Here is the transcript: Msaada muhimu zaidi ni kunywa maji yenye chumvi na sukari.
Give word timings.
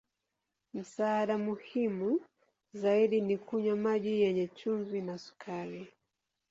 Msaada 0.73 1.37
muhimu 1.37 2.21
zaidi 2.73 3.21
ni 3.21 3.37
kunywa 3.37 3.75
maji 3.75 4.21
yenye 4.21 4.47
chumvi 4.47 5.01
na 5.01 5.17
sukari. 5.17 5.93